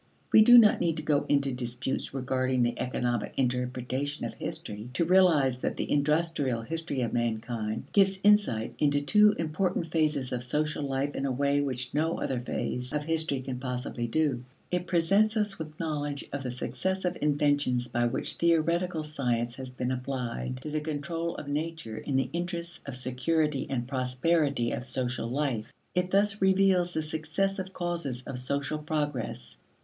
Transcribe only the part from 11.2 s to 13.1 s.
a way which no other phase of